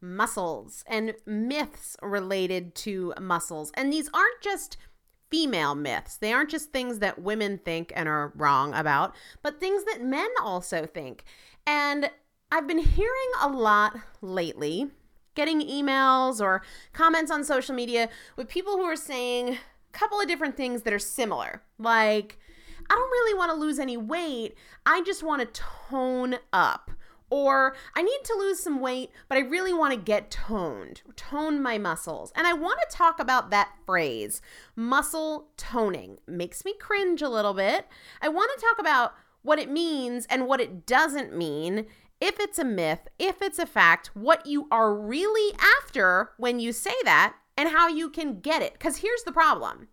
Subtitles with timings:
[0.00, 3.72] muscles and myths related to muscles.
[3.74, 4.76] And these aren't just
[5.30, 6.16] female myths.
[6.16, 10.28] They aren't just things that women think and are wrong about, but things that men
[10.42, 11.24] also think.
[11.66, 12.10] And
[12.50, 14.90] I've been hearing a lot lately,
[15.34, 16.62] getting emails or
[16.92, 19.58] comments on social media with people who are saying a
[19.92, 21.62] couple of different things that are similar.
[21.78, 22.38] Like,
[22.88, 24.54] I don't really want to lose any weight,
[24.86, 26.90] I just want to tone up.
[27.30, 31.62] Or I need to lose some weight, but I really want to get toned, tone
[31.62, 32.32] my muscles.
[32.34, 34.40] And I want to talk about that phrase,
[34.74, 36.18] muscle toning.
[36.26, 37.86] Makes me cringe a little bit.
[38.22, 41.86] I want to talk about what it means and what it doesn't mean,
[42.20, 46.72] if it's a myth, if it's a fact, what you are really after when you
[46.72, 48.72] say that, and how you can get it.
[48.72, 49.88] Because here's the problem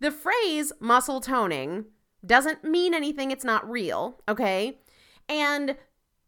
[0.00, 1.84] the phrase muscle toning
[2.24, 4.78] doesn't mean anything, it's not real, okay?
[5.28, 5.76] And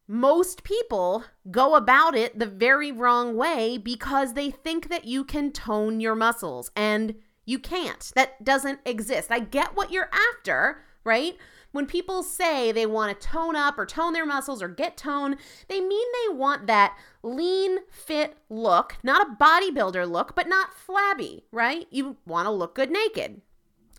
[0.07, 5.51] most people go about it the very wrong way because they think that you can
[5.51, 7.15] tone your muscles and
[7.47, 8.13] you can't.
[8.15, 9.31] That doesn't exist.
[9.31, 11.37] I get what you're after, right?
[11.73, 15.37] When people say they want to tone up or tone their muscles or get tone,
[15.69, 21.45] they mean they want that lean, fit look, not a bodybuilder look, but not flabby,
[21.51, 21.87] right?
[21.91, 23.41] You want to look good naked.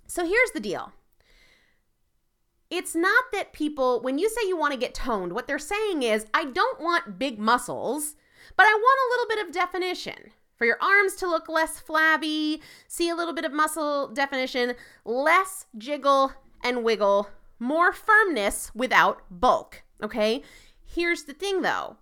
[0.07, 0.93] So here's the deal
[2.69, 6.03] it's not that people, when you say you want to get toned, what they're saying
[6.03, 8.15] is, I don't want big muscles,
[8.57, 10.31] but I want a little bit of definition.
[10.55, 14.73] For your arms to look less flabby, see a little bit of muscle definition,
[15.03, 16.31] less jiggle
[16.63, 17.29] and wiggle,
[17.59, 19.83] more firmness without bulk.
[20.01, 20.41] Okay?
[20.83, 21.97] Here's the thing though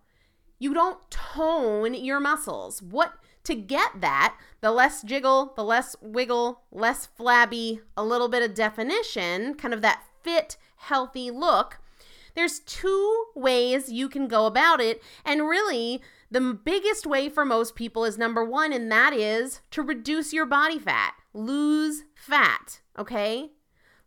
[0.60, 2.82] you don't tone your muscles.
[2.82, 3.14] What
[3.44, 8.54] to get that, the less jiggle, the less wiggle, less flabby, a little bit of
[8.54, 11.80] definition, kind of that fit, healthy look,
[12.36, 15.02] there's two ways you can go about it.
[15.24, 19.82] And really, the biggest way for most people is number one, and that is to
[19.82, 23.52] reduce your body fat, lose fat, okay?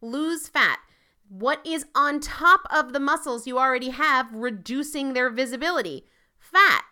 [0.01, 0.81] Lose fat.
[1.29, 6.07] What is on top of the muscles you already have, reducing their visibility?
[6.39, 6.85] Fat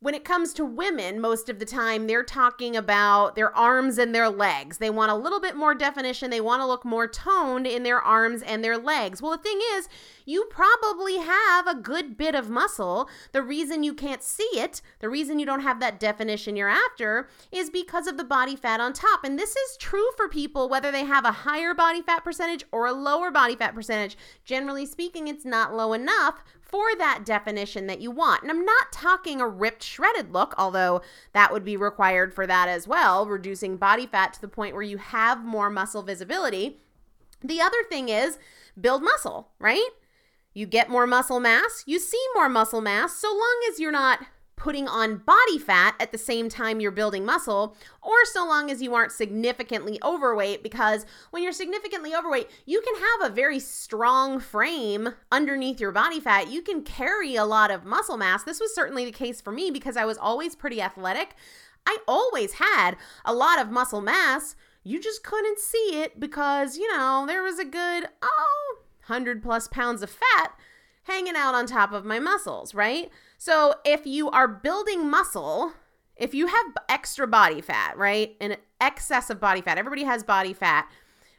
[0.00, 4.14] when it comes to women, most of the time they're talking about their arms and
[4.14, 4.78] their legs.
[4.78, 6.30] They want a little bit more definition.
[6.30, 9.20] They want to look more toned in their arms and their legs.
[9.20, 9.88] Well, the thing is,
[10.24, 13.08] you probably have a good bit of muscle.
[13.32, 17.28] The reason you can't see it, the reason you don't have that definition you're after,
[17.50, 19.24] is because of the body fat on top.
[19.24, 22.86] And this is true for people whether they have a higher body fat percentage or
[22.86, 24.16] a lower body fat percentage.
[24.44, 28.42] Generally speaking, it's not low enough for that definition that you want.
[28.42, 31.00] And I'm not talking a ripped, shredded look, although
[31.32, 34.82] that would be required for that as well, reducing body fat to the point where
[34.82, 36.78] you have more muscle visibility.
[37.42, 38.38] The other thing is
[38.78, 39.88] build muscle, right?
[40.52, 44.20] You get more muscle mass, you see more muscle mass, so long as you're not
[44.58, 48.82] putting on body fat at the same time you're building muscle, or so long as
[48.82, 54.40] you aren't significantly overweight, because when you're significantly overweight, you can have a very strong
[54.40, 56.50] frame underneath your body fat.
[56.50, 58.42] You can carry a lot of muscle mass.
[58.42, 61.34] This was certainly the case for me because I was always pretty athletic.
[61.86, 64.56] I always had a lot of muscle mass.
[64.84, 69.68] You just couldn't see it because, you know, there was a good, oh, 100 plus
[69.68, 70.52] pounds of fat
[71.08, 73.10] hanging out on top of my muscles, right?
[73.36, 75.72] So if you are building muscle,
[76.16, 78.36] if you have extra body fat, right?
[78.40, 80.88] An excess of body fat, everybody has body fat.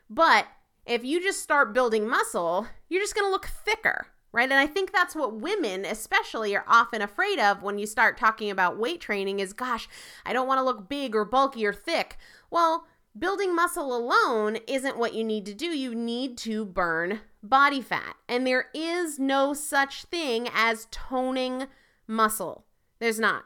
[0.10, 0.48] But
[0.86, 4.50] if you just start building muscle, you're just to look thicker, right?
[4.50, 8.50] And I think that's what women, especially, are often afraid of when you start talking
[8.50, 9.88] about weight training is gosh,
[10.26, 12.18] I don't want to look big or bulky or thick.
[12.50, 15.68] Well, building muscle alone isn't what you need to do.
[15.68, 18.16] You need to burn body fat.
[18.28, 21.68] And there is no such thing as toning
[22.08, 22.66] muscle.
[23.00, 23.46] There's not.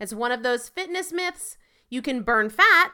[0.00, 1.56] It's one of those fitness myths.
[1.88, 2.92] You can burn fat,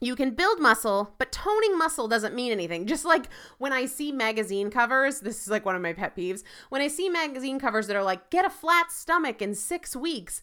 [0.00, 2.86] you can build muscle, but toning muscle doesn't mean anything.
[2.88, 3.26] Just like
[3.58, 6.42] when I see magazine covers, this is like one of my pet peeves.
[6.68, 10.42] When I see magazine covers that are like, get a flat stomach in six weeks,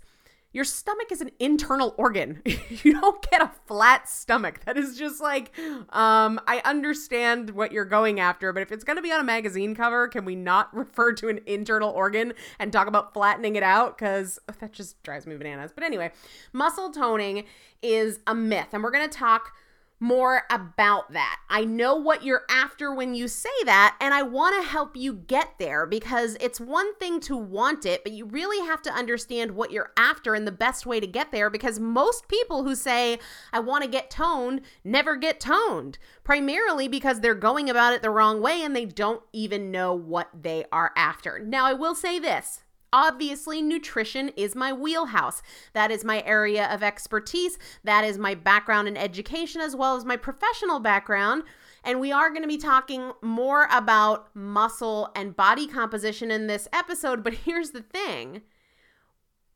[0.55, 2.41] your stomach is an internal organ.
[2.69, 4.61] you don't get a flat stomach.
[4.63, 5.51] That is just like,
[5.89, 9.23] um, I understand what you're going after, but if it's going to be on a
[9.25, 13.63] magazine cover, can we not refer to an internal organ and talk about flattening it
[13.63, 13.97] out?
[13.97, 15.73] Because that just drives me bananas.
[15.75, 16.13] But anyway,
[16.53, 17.43] muscle toning
[17.81, 19.51] is a myth, and we're going to talk
[19.99, 21.39] more about that.
[21.49, 25.13] I know what you're after when you say that, and I want to help you
[25.13, 29.51] get there because it's one thing to want it, but you really have to understand
[29.51, 33.19] what you're after and the best way to get there because most people who say,
[33.53, 38.09] I want to get toned, never get toned, primarily because they're going about it the
[38.09, 41.39] wrong way and they don't even know what they are after.
[41.39, 42.64] Now, I will say this
[42.95, 45.41] obviously nutrition is my wheelhouse.
[45.73, 47.59] That is my area of expertise.
[47.83, 51.43] That is my background in education as well as my professional background.
[51.83, 56.69] And we are going to be talking more about muscle and body composition in this
[56.71, 57.21] episode.
[57.21, 58.43] But here's the thing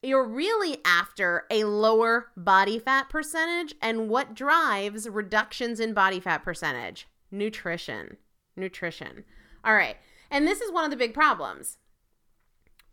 [0.03, 3.73] you're really after a lower body fat percentage.
[3.81, 7.07] And what drives reductions in body fat percentage?
[7.31, 8.17] Nutrition.
[8.57, 9.23] Nutrition.
[9.63, 9.95] All right.
[10.29, 11.77] And this is one of the big problems.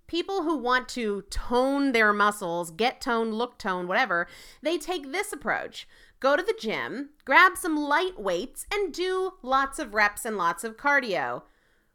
[0.06, 4.28] People who want to tone their muscles, get toned, look toned, whatever,
[4.62, 5.88] they take this approach.
[6.20, 10.64] Go to the gym, grab some light weights, and do lots of reps and lots
[10.64, 11.42] of cardio.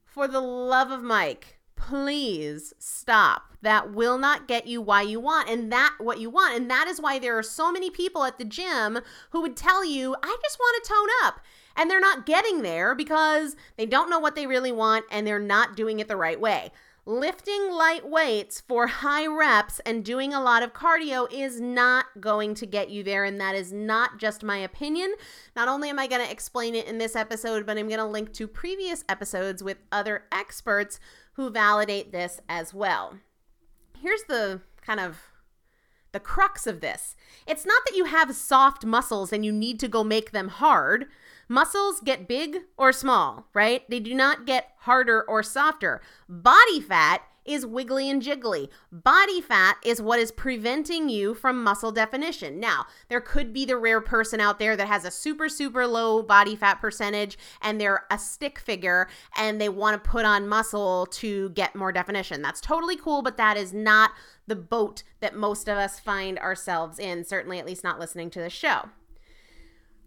[0.03, 3.44] For the love of Mike, please stop.
[3.62, 6.56] That will not get you why you want and that what you want.
[6.56, 9.00] And that is why there are so many people at the gym
[9.32, 11.39] who would tell you, I just want to tone up.
[11.75, 15.39] And they're not getting there because they don't know what they really want and they're
[15.39, 16.72] not doing it the right way.
[17.12, 22.56] Lifting light weights for high reps and doing a lot of cardio is not going
[22.56, 23.25] to get you there.
[23.25, 25.15] And that is not just my opinion.
[25.53, 28.06] Not only am I going to explain it in this episode, but I'm going to
[28.06, 31.01] link to previous episodes with other experts
[31.34, 33.18] who validate this as well.
[34.00, 35.18] Here's the kind of
[36.13, 37.18] the crux of this.
[37.46, 41.08] It's not that you have soft muscles and you need to go make them hard.
[41.51, 43.84] Muscles get big or small, right?
[43.89, 46.00] They do not get harder or softer.
[46.29, 48.70] Body fat is wiggly and jiggly.
[48.89, 52.58] Body fat is what is preventing you from muscle definition.
[52.62, 56.24] Now, there could be the rare person out there that has a super, super low
[56.24, 61.05] body fat percentage and they're a stick figure and they want to put on muscle
[61.08, 62.41] to get more definition.
[62.41, 64.12] That's totally cool, but that is not
[64.48, 68.39] the boat that most of us find ourselves in, certainly, at least not listening to
[68.39, 68.88] the show.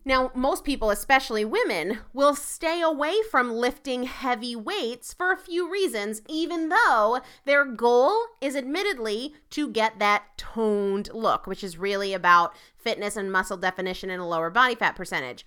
[0.07, 5.71] Now, most people, especially women, will stay away from lifting heavy weights for a few
[5.71, 12.13] reasons, even though their goal is admittedly to get that toned look, which is really
[12.13, 15.47] about fitness and muscle definition and a lower body fat percentage.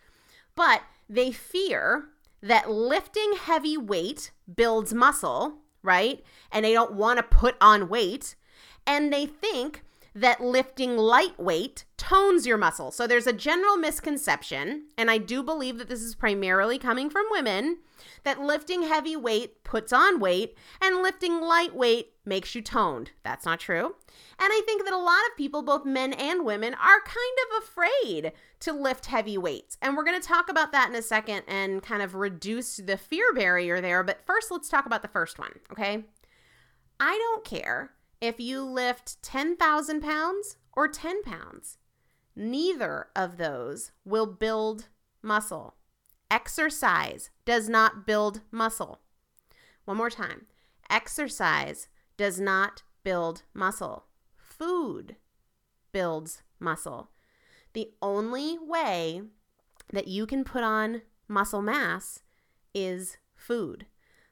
[0.55, 2.05] But they fear
[2.41, 6.23] that lifting heavy weight builds muscle, right?
[6.51, 8.35] And they don't want to put on weight.
[8.87, 9.83] And they think
[10.19, 12.95] that lifting lightweight tones your muscles.
[12.95, 17.25] So there's a general misconception, and I do believe that this is primarily coming from
[17.29, 17.77] women,
[18.23, 23.11] that lifting heavy weight puts on weight and lifting lightweight makes you toned.
[23.23, 23.95] That's not true.
[24.39, 27.63] And I think that a lot of people, both men and women, are kind of
[27.63, 28.31] afraid
[28.61, 29.77] to lift heavy weights.
[29.81, 32.97] And we're going to talk about that in a second and kind of reduce the
[32.97, 34.03] fear barrier there.
[34.03, 36.05] But first, let's talk about the first one, okay?
[36.99, 41.77] I don't care if you lift 10,000 pounds or 10 pounds.
[42.35, 44.87] Neither of those will build
[45.21, 45.75] muscle.
[46.29, 48.99] Exercise does not build muscle.
[49.85, 50.45] One more time
[50.89, 54.05] exercise does not build muscle.
[54.37, 55.15] Food
[55.91, 57.09] builds muscle.
[57.73, 59.21] The only way
[59.91, 62.21] that you can put on muscle mass
[62.73, 63.85] is food.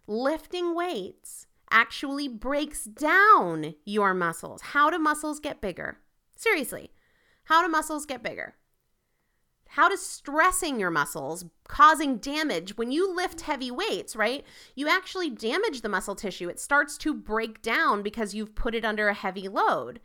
[0.07, 4.61] Lifting weights actually breaks down your muscles.
[4.61, 5.97] How do muscles get bigger?
[6.35, 6.91] Seriously,
[7.45, 8.55] how do muscles get bigger?
[9.69, 14.45] How does stressing your muscles, causing damage when you lift heavy weights, right?
[14.73, 16.47] You actually damage the muscle tissue.
[16.47, 19.99] It starts to break down because you've put it under a heavy load.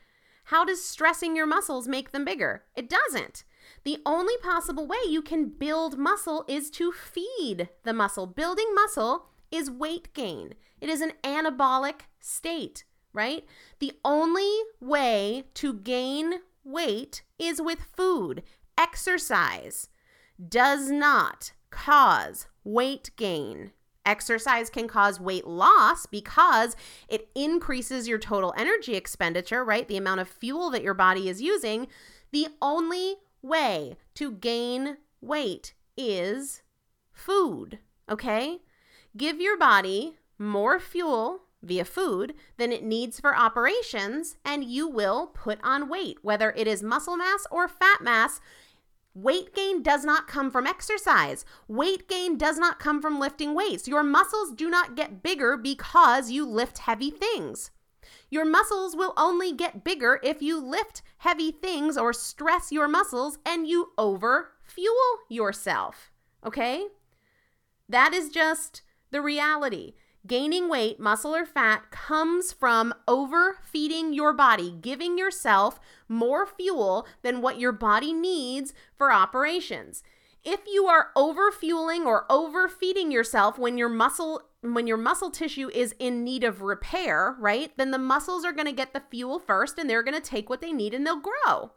[0.44, 2.64] How does stressing your muscles make them bigger?
[2.74, 3.44] It doesn't.
[3.84, 8.26] The only possible way you can build muscle is to feed the muscle.
[8.26, 10.54] Building muscle is weight gain.
[10.80, 13.44] It is an anabolic state, right?
[13.78, 18.42] The only way to gain weight is with food.
[18.78, 19.88] Exercise
[20.48, 23.72] does not cause weight gain.
[24.06, 26.74] Exercise can cause weight loss because
[27.08, 29.86] it increases your total energy expenditure, right?
[29.86, 31.86] The amount of fuel that your body is using.
[32.32, 36.62] The only way to gain weight is
[37.12, 37.78] food,
[38.08, 38.60] okay?
[39.16, 45.26] Give your body more fuel via food than it needs for operations, and you will
[45.28, 48.40] put on weight, whether it is muscle mass or fat mass.
[49.12, 51.44] Weight gain does not come from exercise.
[51.66, 53.88] Weight gain does not come from lifting weights.
[53.88, 57.72] Your muscles do not get bigger because you lift heavy things.
[58.30, 63.38] Your muscles will only get bigger if you lift heavy things or stress your muscles
[63.44, 66.12] and you over fuel yourself.
[66.46, 66.86] Okay?
[67.88, 69.94] That is just the reality
[70.26, 77.40] gaining weight, muscle or fat, comes from overfeeding your body, giving yourself more fuel than
[77.40, 80.02] what your body needs for operations.
[80.42, 85.94] If you are overfueling or overfeeding yourself when your muscle when your muscle tissue is
[85.98, 87.72] in need of repair, right?
[87.78, 90.50] Then the muscles are going to get the fuel first and they're going to take
[90.50, 91.72] what they need and they'll grow.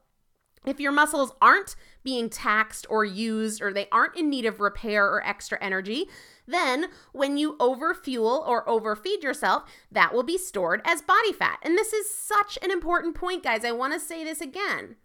[0.66, 5.06] If your muscles aren't being taxed or used or they aren't in need of repair
[5.06, 6.10] or extra energy,
[6.48, 11.60] then when you overfuel or overfeed yourself, that will be stored as body fat.
[11.62, 13.64] And this is such an important point, guys.
[13.66, 14.96] I want to say this again.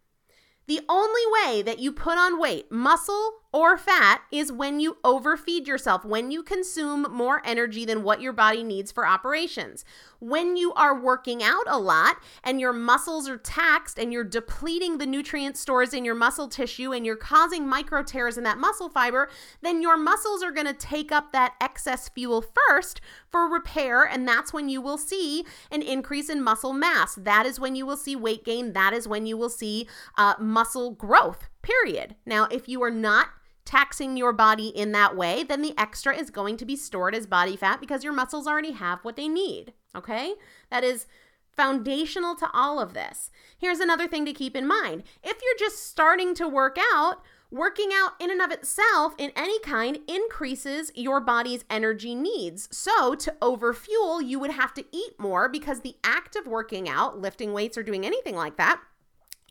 [0.66, 5.66] The only way that you put on weight, muscle or fat, is when you overfeed
[5.66, 9.84] yourself, when you consume more energy than what your body needs for operations.
[10.20, 14.98] When you are working out a lot and your muscles are taxed and you're depleting
[14.98, 18.88] the nutrient stores in your muscle tissue and you're causing micro tears in that muscle
[18.88, 19.30] fiber,
[19.62, 23.00] then your muscles are going to take up that excess fuel first
[23.30, 24.04] for repair.
[24.04, 27.14] And that's when you will see an increase in muscle mass.
[27.14, 28.72] That is when you will see weight gain.
[28.72, 32.16] That is when you will see uh, muscle growth, period.
[32.26, 33.28] Now, if you are not
[33.64, 37.26] taxing your body in that way, then the extra is going to be stored as
[37.26, 39.74] body fat because your muscles already have what they need.
[39.94, 40.34] Okay?
[40.70, 41.06] That is
[41.54, 43.30] foundational to all of this.
[43.58, 47.88] Here's another thing to keep in mind if you're just starting to work out, Working
[47.94, 52.68] out in and of itself in any kind increases your body's energy needs.
[52.70, 57.18] So, to overfuel, you would have to eat more because the act of working out,
[57.18, 58.82] lifting weights, or doing anything like that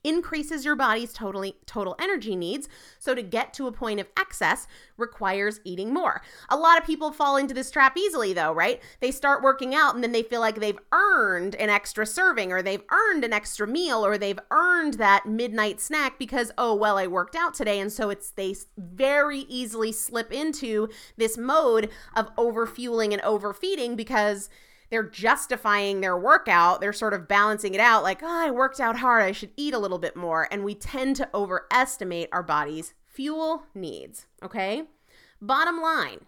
[0.04, 2.70] increases your body's totally total energy needs.
[3.00, 6.22] So to get to a point of excess requires eating more.
[6.50, 8.82] A lot of people fall into this trap easily though, right?
[9.00, 12.62] They start working out and then they feel like they've earned an extra serving or
[12.62, 17.08] they've earned an extra meal or they've earned that midnight snack because oh well I
[17.08, 23.14] worked out today and so it's they very easily slip into this mode of overfueling
[23.14, 24.50] and overfeeding because
[24.90, 26.82] they're justifying their workout.
[26.82, 29.24] They're sort of balancing it out like, oh, I worked out hard.
[29.24, 30.48] I should eat a little bit more.
[30.52, 34.28] And we tend to overestimate our body's fuel needs.
[34.44, 34.84] Okay.
[35.42, 36.22] Bottom line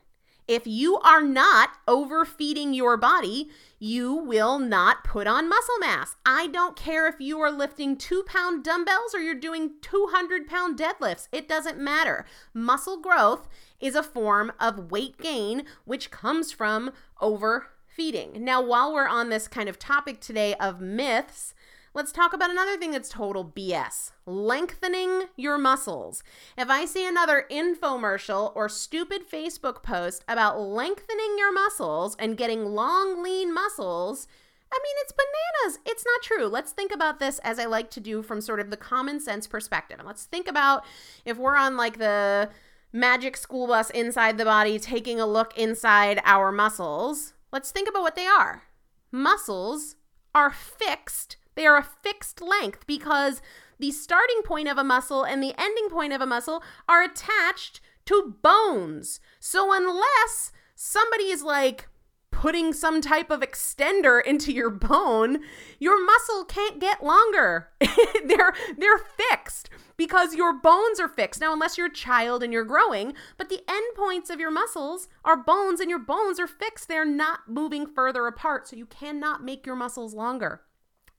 [0.50, 6.16] if you are not overfeeding your body, you will not put on muscle mass.
[6.26, 10.76] I don't care if you are lifting two pound dumbbells or you're doing 200 pound
[10.80, 12.26] deadlifts, it doesn't matter.
[12.52, 13.48] Muscle growth
[13.80, 17.68] is a form of weight gain, which comes from over
[18.00, 18.46] feeding.
[18.46, 21.54] Now, while we're on this kind of topic today of myths,
[21.94, 26.24] let's talk about another thing that's total BS lengthening your muscles.
[26.58, 32.68] If I see another infomercial or stupid Facebook post about lengthening your muscles and getting
[32.68, 34.30] long, lean muscles,
[34.72, 35.80] I mean, it's bananas.
[35.86, 36.48] It's not true.
[36.48, 39.46] Let's think about this as I like to do from sort of the common sense
[39.46, 40.00] perspective.
[40.00, 40.86] And let's think about
[41.26, 42.50] if we're on like the
[42.94, 47.34] magic school bus inside the body, taking a look inside our muscles.
[47.52, 48.64] Let's think about what they are.
[49.12, 49.96] Muscles
[50.36, 53.42] are fixed, they are a fixed length because
[53.80, 57.82] the starting point of a muscle and the ending point of a muscle are attached
[58.06, 59.20] to bones.
[59.40, 61.88] So unless somebody is like,
[62.32, 65.40] putting some type of extender into your bone,
[65.78, 67.70] your muscle can't get longer.
[68.26, 71.42] they're they're fixed because your bones are fixed.
[71.42, 75.10] Now unless you're a child and you're growing, but the end points of your muscles
[75.26, 76.88] are bones and your bones are fixed.
[76.88, 80.62] They're not moving further apart, so you cannot make your muscles longer.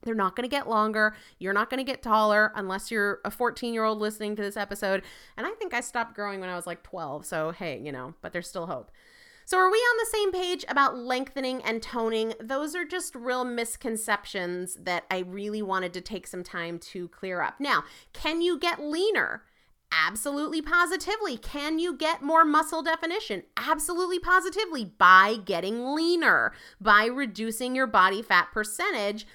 [0.01, 1.15] They're not going to get longer.
[1.37, 4.57] You're not going to get taller unless you're a 14 year old listening to this
[4.57, 5.03] episode.
[5.37, 7.23] And I think I stopped growing when I was like 12.
[7.23, 8.91] So, hey, you know, but there's still hope.
[9.51, 12.35] So, are we on the same page about lengthening and toning?
[12.39, 17.41] Those are just real misconceptions that I really wanted to take some time to clear
[17.41, 17.59] up.
[17.59, 17.83] Now,
[18.13, 19.43] can you get leaner?
[19.91, 21.35] Absolutely positively.
[21.35, 23.43] Can you get more muscle definition?
[23.57, 29.27] Absolutely positively by getting leaner, by reducing your body fat percentage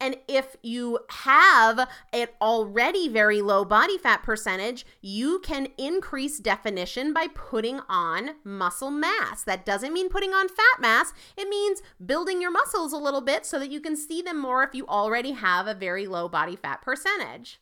[0.00, 7.12] and if you have an already very low body fat percentage, you can increase definition
[7.12, 9.42] by putting on muscle mass.
[9.42, 13.44] That doesn't mean putting on fat mass, it means building your muscles a little bit
[13.44, 16.56] so that you can see them more if you already have a very low body
[16.56, 17.60] fat percentage.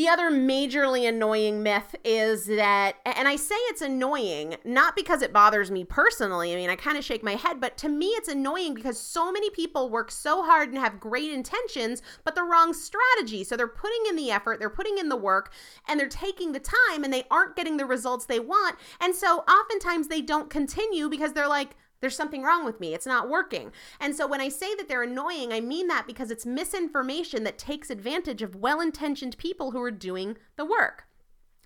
[0.00, 5.30] The other majorly annoying myth is that, and I say it's annoying not because it
[5.30, 6.54] bothers me personally.
[6.54, 9.30] I mean, I kind of shake my head, but to me, it's annoying because so
[9.30, 13.44] many people work so hard and have great intentions, but the wrong strategy.
[13.44, 15.52] So they're putting in the effort, they're putting in the work,
[15.86, 18.76] and they're taking the time and they aren't getting the results they want.
[19.02, 22.94] And so oftentimes they don't continue because they're like, there's something wrong with me.
[22.94, 23.72] It's not working.
[24.00, 27.58] And so when I say that they're annoying, I mean that because it's misinformation that
[27.58, 31.04] takes advantage of well intentioned people who are doing the work.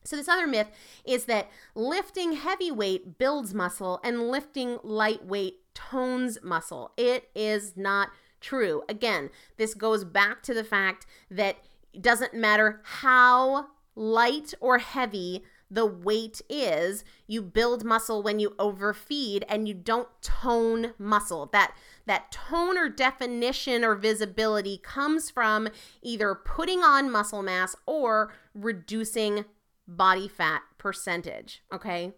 [0.07, 0.71] So, this other myth
[1.07, 6.93] is that lifting heavy weight builds muscle and lifting lightweight tones muscle.
[6.99, 8.11] It is not
[8.43, 8.83] true.
[8.87, 11.57] Again, this goes back to the fact that
[11.95, 15.43] it doesn't matter how light or heavy
[15.75, 17.05] the weight is.
[17.27, 21.49] You build muscle when you overfeed and you don't tone muscle.
[21.53, 21.75] That
[22.07, 25.69] that tone or definition or visibility comes from
[26.03, 29.45] either putting on muscle mass or reducing
[29.89, 32.13] body fat percentage, okay?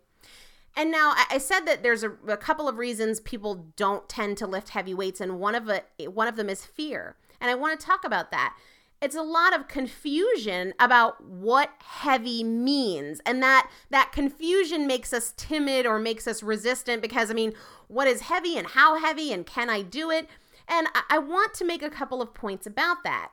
[0.77, 4.47] And now I said that there's a, a, couple of reasons people don't tend to
[4.47, 7.17] lift heavy weights, and one of it, one of them is fear.
[7.41, 8.55] And I want to talk about that
[9.03, 13.21] it's a lot of confusion about what heavy means.
[13.27, 17.53] And that that confusion makes us timid or makes us resistant because i mean
[17.89, 20.29] what is heavy and how heavy and can i do it?
[20.69, 23.31] And i, I want to make a couple of points about that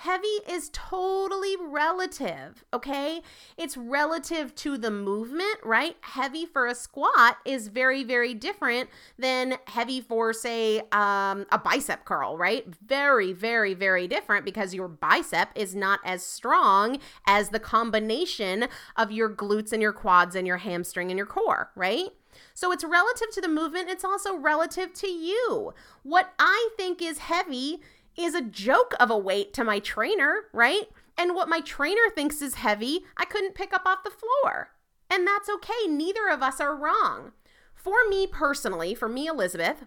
[0.00, 3.20] Heavy is totally relative, okay?
[3.58, 5.94] It's relative to the movement, right?
[6.00, 12.06] Heavy for a squat is very, very different than heavy for, say, um, a bicep
[12.06, 12.64] curl, right?
[12.82, 19.12] Very, very, very different because your bicep is not as strong as the combination of
[19.12, 22.08] your glutes and your quads and your hamstring and your core, right?
[22.54, 25.74] So it's relative to the movement, it's also relative to you.
[26.04, 27.80] What I think is heavy
[28.16, 30.84] is a joke of a weight to my trainer, right?
[31.16, 34.70] And what my trainer thinks is heavy, I couldn't pick up off the floor.
[35.10, 35.86] And that's okay.
[35.88, 37.32] Neither of us are wrong.
[37.74, 39.84] For me personally, for me, Elizabeth,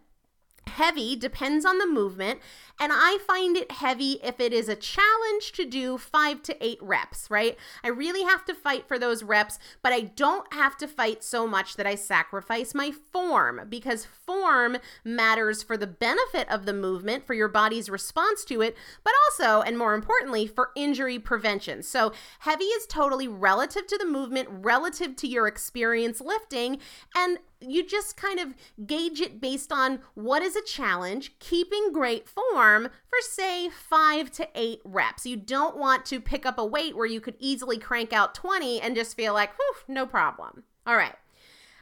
[0.67, 2.39] Heavy depends on the movement,
[2.79, 6.79] and I find it heavy if it is a challenge to do five to eight
[6.81, 7.55] reps, right?
[7.83, 11.47] I really have to fight for those reps, but I don't have to fight so
[11.47, 17.27] much that I sacrifice my form because form matters for the benefit of the movement,
[17.27, 21.83] for your body's response to it, but also, and more importantly, for injury prevention.
[21.83, 26.79] So, heavy is totally relative to the movement, relative to your experience lifting,
[27.15, 28.55] and you just kind of
[28.85, 34.47] gauge it based on what is a challenge, keeping great form for, say, five to
[34.55, 35.25] eight reps.
[35.25, 38.79] You don't want to pick up a weight where you could easily crank out 20
[38.81, 40.63] and just feel like, whew, no problem.
[40.87, 41.15] All right.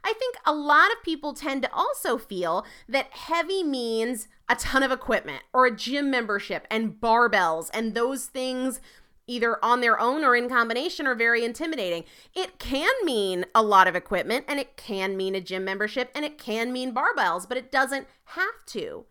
[0.03, 4.83] I think a lot of people tend to also feel that heavy means a ton
[4.83, 8.81] of equipment or a gym membership and barbells and those things
[9.27, 12.03] either on their own or in combination are very intimidating.
[12.33, 16.25] It can mean a lot of equipment and it can mean a gym membership and
[16.25, 19.05] it can mean barbells, but it doesn't have to.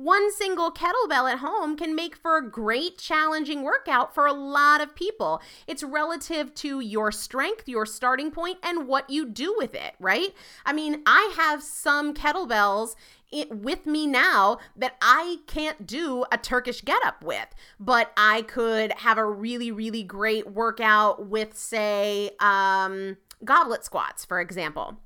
[0.00, 4.80] One single kettlebell at home can make for a great challenging workout for a lot
[4.80, 5.42] of people.
[5.66, 10.30] It's relative to your strength, your starting point, and what you do with it, right?
[10.64, 12.94] I mean, I have some kettlebells
[13.30, 18.92] it, with me now that I can't do a Turkish getup with, but I could
[18.92, 24.96] have a really, really great workout with, say, um, goblet squats, for example.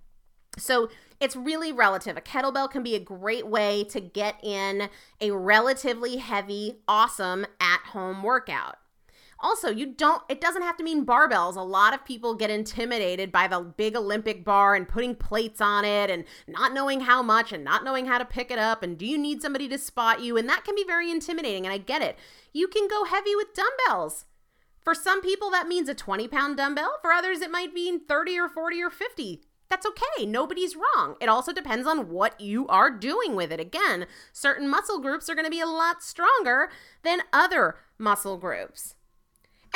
[0.58, 0.88] So
[1.20, 2.16] it's really relative.
[2.16, 4.88] A kettlebell can be a great way to get in
[5.20, 8.76] a relatively heavy, awesome at home workout.
[9.40, 11.56] Also, you don't, it doesn't have to mean barbells.
[11.56, 15.84] A lot of people get intimidated by the big Olympic bar and putting plates on
[15.84, 18.82] it and not knowing how much and not knowing how to pick it up.
[18.82, 20.38] And do you need somebody to spot you?
[20.38, 21.66] And that can be very intimidating.
[21.66, 22.16] And I get it.
[22.52, 24.24] You can go heavy with dumbbells.
[24.82, 26.98] For some people, that means a 20 pound dumbbell.
[27.02, 29.42] For others, it might mean 30 or 40 or 50.
[29.68, 30.26] That's okay.
[30.26, 31.16] Nobody's wrong.
[31.20, 33.60] It also depends on what you are doing with it.
[33.60, 36.70] Again, certain muscle groups are going to be a lot stronger
[37.02, 38.94] than other muscle groups.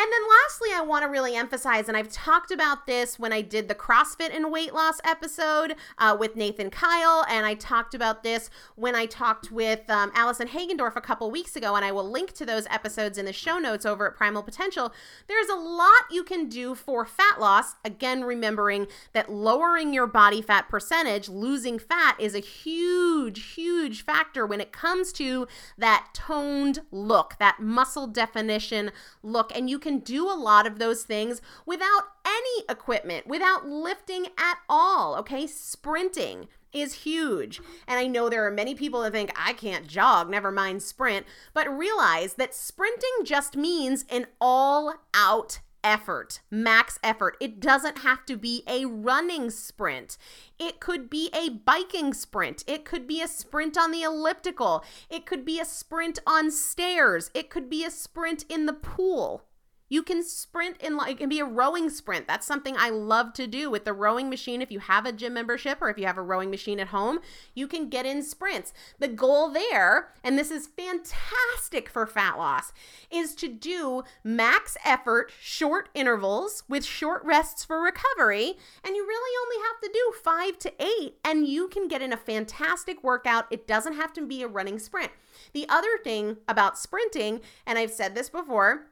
[0.00, 3.42] And then lastly, I want to really emphasize, and I've talked about this when I
[3.42, 8.22] did the CrossFit and weight loss episode uh, with Nathan Kyle, and I talked about
[8.22, 12.08] this when I talked with um, Allison Hagendorf a couple weeks ago, and I will
[12.08, 14.92] link to those episodes in the show notes over at Primal Potential.
[15.26, 17.74] There's a lot you can do for fat loss.
[17.84, 24.46] Again, remembering that lowering your body fat percentage, losing fat, is a huge, huge factor
[24.46, 28.92] when it comes to that toned look, that muscle definition
[29.24, 33.66] look, and you can can do a lot of those things without any equipment, without
[33.66, 35.16] lifting at all.
[35.16, 37.62] Okay, sprinting is huge.
[37.86, 41.24] And I know there are many people that think I can't jog, never mind sprint,
[41.54, 47.38] but realize that sprinting just means an all out effort, max effort.
[47.40, 50.18] It doesn't have to be a running sprint.
[50.58, 52.62] It could be a biking sprint.
[52.66, 54.84] It could be a sprint on the elliptical.
[55.08, 57.30] It could be a sprint on stairs.
[57.32, 59.44] It could be a sprint in the pool.
[59.88, 62.26] You can sprint in like it can be a rowing sprint.
[62.26, 64.60] That's something I love to do with the rowing machine.
[64.60, 67.20] If you have a gym membership or if you have a rowing machine at home,
[67.54, 68.74] you can get in sprints.
[68.98, 72.72] The goal there, and this is fantastic for fat loss,
[73.10, 78.58] is to do max effort, short intervals with short rests for recovery.
[78.84, 82.12] And you really only have to do five to eight, and you can get in
[82.12, 83.46] a fantastic workout.
[83.50, 85.12] It doesn't have to be a running sprint.
[85.52, 88.88] The other thing about sprinting, and I've said this before,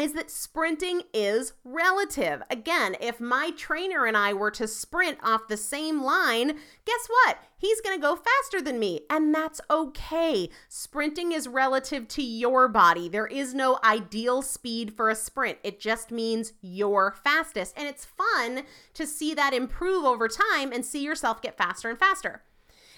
[0.00, 2.42] is that sprinting is relative.
[2.50, 6.48] Again, if my trainer and I were to sprint off the same line,
[6.86, 7.38] guess what?
[7.58, 10.48] He's to go faster than me, and that's okay.
[10.68, 13.08] Sprinting is relative to your body.
[13.08, 17.74] There is no ideal speed for a sprint, it just means you're fastest.
[17.76, 18.62] And it's fun
[18.94, 22.42] to see that improve over time and see yourself get faster and faster.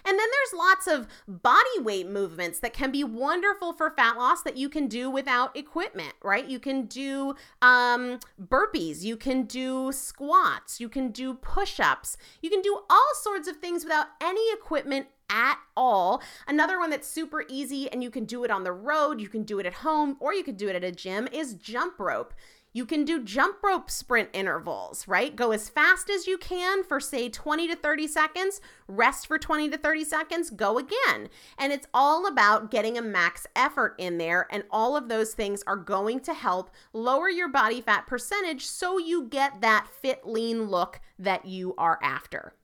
[0.05, 4.43] And then there's lots of body weight movements that can be wonderful for fat loss
[4.43, 6.47] that you can do without equipment, right?
[6.47, 12.51] You can do um, burpees, you can do squats, you can do push ups, you
[12.51, 16.23] can do all sorts of things without any equipment at all.
[16.47, 19.45] Another one that's super easy and you can do it on the road, you can
[19.45, 22.35] do it at home, or you can do it at a gym is jump rope.
[22.75, 25.37] You can do jump rope sprint intervals, right?
[25.37, 29.69] Go as fast as you can for, say, 20 to 30 seconds, rest for 20
[29.69, 31.29] to 30 seconds, go again.
[31.59, 34.47] And it's all about getting a max effort in there.
[34.51, 38.97] And all of those things are going to help lower your body fat percentage so
[38.97, 42.55] you get that fit, lean look that you are after.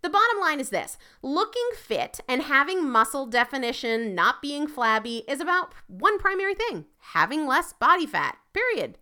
[0.00, 5.40] The bottom line is this looking fit and having muscle definition, not being flabby, is
[5.40, 8.98] about one primary thing having less body fat, period.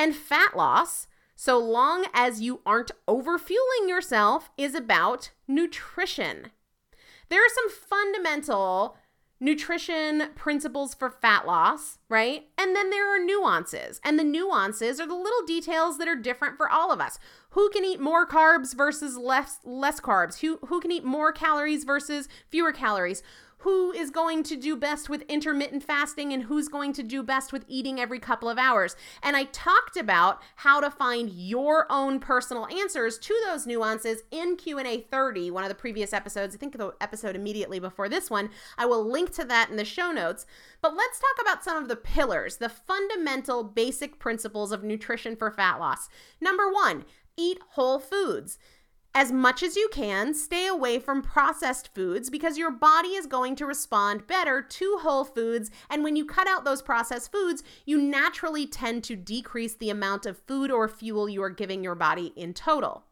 [0.00, 6.52] And fat loss, so long as you aren't overfueling yourself, is about nutrition.
[7.28, 8.96] There are some fundamental
[9.40, 12.44] nutrition principles for fat loss, right?
[12.56, 14.00] And then there are nuances.
[14.02, 17.18] And the nuances are the little details that are different for all of us.
[17.50, 20.40] Who can eat more carbs versus less less carbs?
[20.40, 23.22] Who who can eat more calories versus fewer calories?
[23.60, 27.52] Who is going to do best with intermittent fasting and who's going to do best
[27.52, 28.96] with eating every couple of hours.
[29.22, 34.56] And I talked about how to find your own personal answers to those nuances in
[34.56, 36.54] Q&A 30, one of the previous episodes.
[36.54, 38.50] I think the episode immediately before this one.
[38.78, 40.46] I will link to that in the show notes.
[40.80, 45.50] But let's talk about some of the pillars, the fundamental basic principles of nutrition for
[45.50, 46.08] fat loss.
[46.40, 47.04] Number 1,
[47.36, 48.58] eat whole foods
[49.14, 53.56] as much as you can, stay away from processed foods because your body is going
[53.56, 55.70] to respond better to whole foods.
[55.88, 60.26] And when you cut out those processed foods, you naturally tend to decrease the amount
[60.26, 63.04] of food or fuel you are giving your body in total.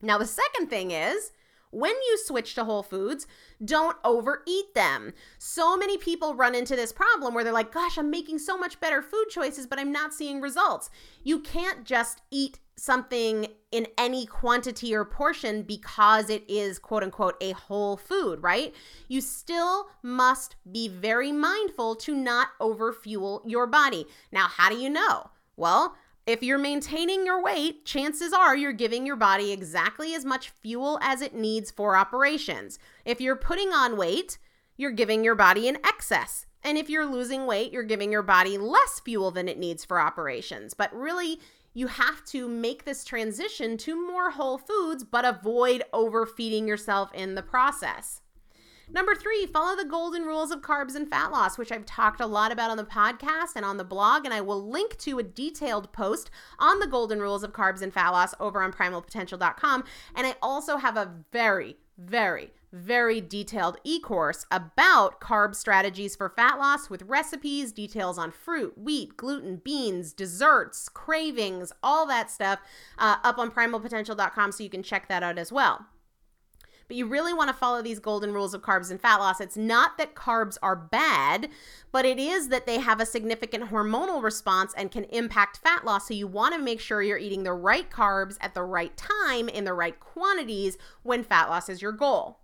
[0.00, 1.32] Now, the second thing is,
[1.70, 3.26] when you switch to whole foods,
[3.64, 5.12] don't overeat them.
[5.38, 8.78] So many people run into this problem where they're like, gosh, I'm making so much
[8.78, 10.88] better food choices, but I'm not seeing results.
[11.24, 17.36] You can't just eat something in any quantity or portion because it is quote unquote
[17.40, 18.74] a whole food, right?
[19.08, 24.06] You still must be very mindful to not overfuel your body.
[24.32, 25.30] Now, how do you know?
[25.56, 30.48] Well, if you're maintaining your weight, chances are you're giving your body exactly as much
[30.48, 32.78] fuel as it needs for operations.
[33.04, 34.38] If you're putting on weight,
[34.76, 36.46] you're giving your body an excess.
[36.62, 40.00] And if you're losing weight, you're giving your body less fuel than it needs for
[40.00, 40.72] operations.
[40.72, 41.40] But really,
[41.74, 47.34] you have to make this transition to more whole foods, but avoid overfeeding yourself in
[47.34, 48.20] the process.
[48.90, 52.26] Number three, follow the golden rules of carbs and fat loss, which I've talked a
[52.26, 54.24] lot about on the podcast and on the blog.
[54.24, 57.92] And I will link to a detailed post on the golden rules of carbs and
[57.92, 59.84] fat loss over on primalpotential.com.
[60.14, 66.28] And I also have a very, very, very detailed e course about carb strategies for
[66.28, 72.58] fat loss with recipes, details on fruit, wheat, gluten, beans, desserts, cravings, all that stuff
[72.98, 75.86] uh, up on primalpotential.com so you can check that out as well.
[76.86, 79.40] But you really want to follow these golden rules of carbs and fat loss.
[79.40, 81.48] It's not that carbs are bad,
[81.92, 86.08] but it is that they have a significant hormonal response and can impact fat loss.
[86.08, 89.48] So you want to make sure you're eating the right carbs at the right time
[89.48, 92.40] in the right quantities when fat loss is your goal.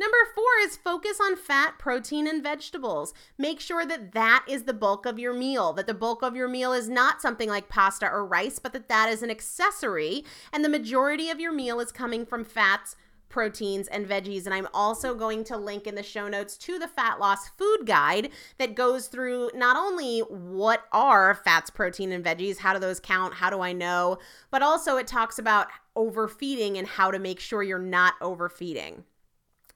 [0.00, 3.12] Number four is focus on fat, protein, and vegetables.
[3.36, 6.46] Make sure that that is the bulk of your meal, that the bulk of your
[6.46, 10.24] meal is not something like pasta or rice, but that that is an accessory.
[10.52, 12.94] And the majority of your meal is coming from fats,
[13.28, 14.44] proteins and veggies.
[14.44, 17.84] And I'm also going to link in the show notes to the fat loss food
[17.84, 23.00] guide that goes through not only what are fats, protein, and veggies, how do those
[23.00, 24.18] count, how do I know,
[24.50, 29.04] but also it talks about overfeeding and how to make sure you're not overfeeding.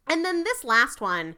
[0.09, 1.37] And then this last one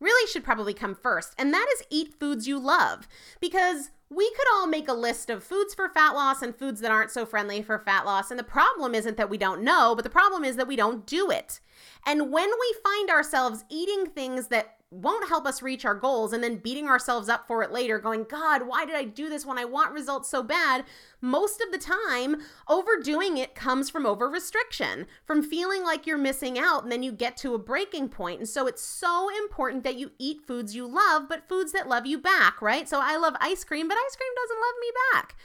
[0.00, 3.08] really should probably come first, and that is eat foods you love.
[3.40, 6.90] Because we could all make a list of foods for fat loss and foods that
[6.90, 8.30] aren't so friendly for fat loss.
[8.30, 11.06] And the problem isn't that we don't know, but the problem is that we don't
[11.06, 11.60] do it.
[12.06, 16.42] And when we find ourselves eating things that won't help us reach our goals and
[16.42, 19.58] then beating ourselves up for it later, going, God, why did I do this when
[19.58, 20.84] I want results so bad?
[21.20, 22.36] Most of the time,
[22.68, 27.10] overdoing it comes from over restriction, from feeling like you're missing out, and then you
[27.10, 28.38] get to a breaking point.
[28.38, 32.06] And so it's so important that you eat foods you love, but foods that love
[32.06, 32.88] you back, right?
[32.88, 35.36] So I love ice cream, but ice cream doesn't love me back.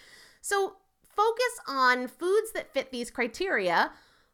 [0.41, 3.91] So focus on foods that fit these criteria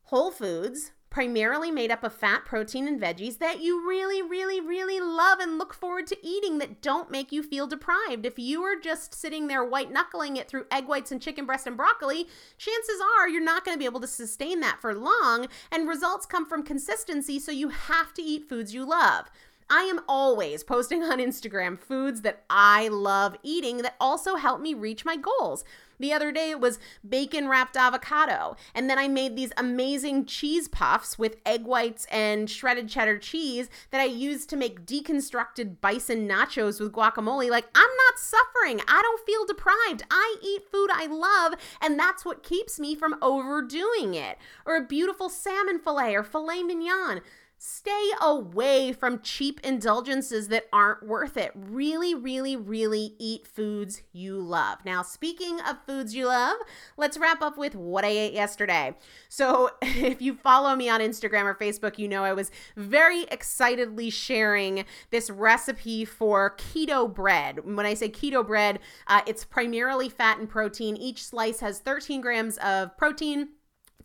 [0.09, 4.99] whole foods, primarily made up of fat, protein, and veggies that you really, really, really
[4.99, 8.25] love and look forward to eating that don't make you feel deprived.
[8.25, 11.67] If you are just sitting there white knuckling it through egg whites and chicken breast
[11.67, 15.47] and broccoli, chances are you're not going to be able to sustain that for long,
[15.71, 19.29] and results come from consistency, so you have to eat foods you love.
[19.69, 24.73] I am always posting on Instagram foods that I love eating that also help me
[24.73, 25.63] reach my goals.
[25.99, 28.57] The other day it was bacon wrapped avocado.
[28.73, 33.69] And then I made these amazing cheese puffs with egg whites and shredded cheddar cheese
[33.91, 37.49] that I used to make deconstructed bison nachos with guacamole.
[37.49, 38.81] Like, I'm not suffering.
[38.87, 40.03] I don't feel deprived.
[40.11, 44.37] I eat food I love, and that's what keeps me from overdoing it.
[44.65, 47.21] Or a beautiful salmon fillet or filet mignon.
[47.57, 51.51] Stay away from cheap indulgences that aren't worth it.
[51.55, 54.79] Really, really, really eat foods you love.
[54.85, 56.57] Now, speaking of foods you love,
[56.97, 58.95] let's wrap up with what I ate yesterday.
[59.29, 64.09] So, if you follow me on Instagram or Facebook, you know I was very excitedly
[64.09, 67.59] sharing this recipe for keto bread.
[67.63, 70.97] When I say keto bread, uh, it's primarily fat and protein.
[70.97, 73.49] Each slice has 13 grams of protein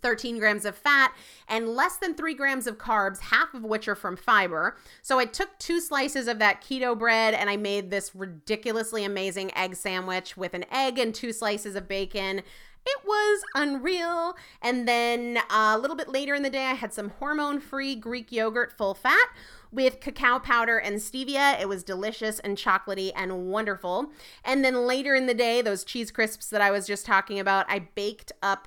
[0.02, 1.14] 13 grams of fat,
[1.48, 4.76] and less than three grams of carbs, half of which are from fiber.
[5.02, 9.54] So I took two slices of that keto bread and I made this ridiculously amazing
[9.56, 12.42] egg sandwich with an egg and two slices of bacon.
[12.86, 14.36] It was unreal.
[14.62, 17.94] And then uh, a little bit later in the day, I had some hormone free
[17.94, 19.28] Greek yogurt full fat
[19.70, 21.60] with cacao powder and stevia.
[21.60, 24.10] It was delicious and chocolatey and wonderful.
[24.44, 27.66] And then later in the day, those cheese crisps that I was just talking about,
[27.68, 28.66] I baked up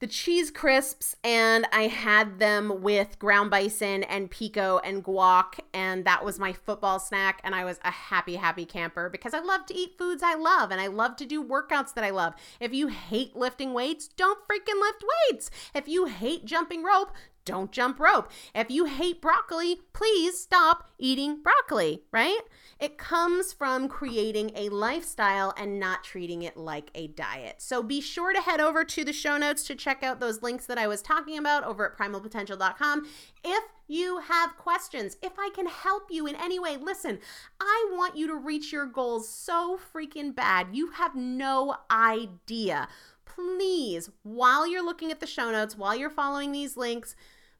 [0.00, 6.04] the cheese crisps and I had them with ground bison and pico and guac and
[6.04, 9.66] that was my football snack and I was a happy happy camper because I love
[9.66, 12.34] to eat foods I love and I love to do workouts that I love.
[12.60, 15.50] If you hate lifting weights, don't freaking lift weights.
[15.74, 17.12] If you hate jumping rope,
[17.44, 18.30] don't jump rope.
[18.54, 22.40] If you hate broccoli, please stop eating broccoli, right?
[22.80, 27.56] It comes from creating a lifestyle and not treating it like a diet.
[27.58, 30.66] So be sure to head over to the show notes to check out those links
[30.66, 33.06] that I was talking about over at primalpotential.com.
[33.44, 37.18] If you have questions, if I can help you in any way, listen,
[37.60, 40.68] I want you to reach your goals so freaking bad.
[40.72, 42.88] You have no idea.
[43.24, 47.16] Please, while you're looking at the show notes, while you're following these links,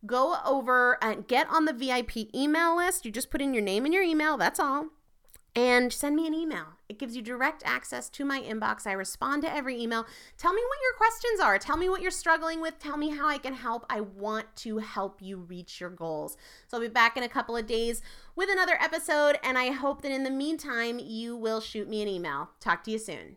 [0.07, 3.05] go over and get on the VIP email list.
[3.05, 4.89] You just put in your name and your email, that's all.
[5.57, 6.65] And send me an email.
[6.89, 8.89] It gives you direct access to my inbox.
[8.89, 10.05] I respond to every email.
[10.37, 11.59] Tell me what your questions are.
[11.59, 12.81] Tell me what you're struggling with.
[12.81, 13.87] Tell me how I can help.
[13.89, 16.37] I want to help you reach your goals.
[16.67, 18.03] So I'll be back in a couple of days
[18.35, 19.39] with another episode.
[19.45, 22.51] And I hope that in the meantime, you will shoot me an email.
[22.59, 23.37] Talk to you soon.